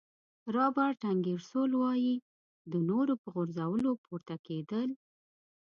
[0.55, 2.13] رابرټ انګیرسول وایي
[2.71, 4.89] د نورو په غورځولو پورته کېدل.